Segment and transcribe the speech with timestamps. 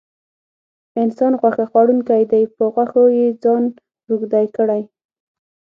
[1.03, 3.63] انسان غوښه خوړونکی دی په غوښو یې ځان
[4.07, 4.81] روږدی کړی.